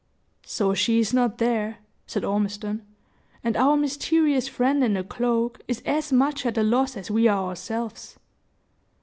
"So 0.47 0.73
she 0.73 0.99
is 0.99 1.13
not 1.13 1.37
there," 1.37 1.77
said 2.07 2.25
Ormiston; 2.25 2.81
"and 3.43 3.55
our 3.55 3.77
mysterious 3.77 4.47
friend 4.47 4.83
in 4.83 4.95
the 4.95 5.03
cloak 5.03 5.61
is 5.67 5.79
as 5.85 6.11
much 6.11 6.43
at 6.43 6.57
a 6.57 6.63
loss 6.63 6.97
as 6.97 7.11
we 7.11 7.27
are 7.27 7.49
ourselves. 7.49 8.17